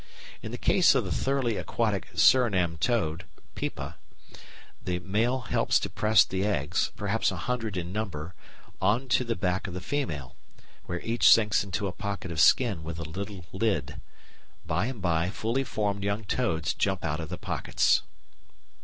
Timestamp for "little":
13.07-13.45